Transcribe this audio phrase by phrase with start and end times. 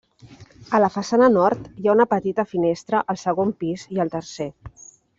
[0.77, 4.53] A la façana nord hi ha una petita finestra al segon pis i al tercer.